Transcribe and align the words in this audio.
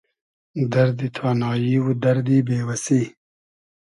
دئردی 0.71 1.07
تانایی 1.17 1.75
و 1.85 1.87
دئردی 2.01 2.39
بې 2.47 2.59
وئسی 2.67 3.01